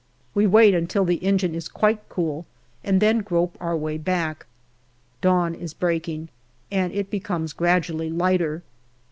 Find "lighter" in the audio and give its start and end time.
8.09-8.63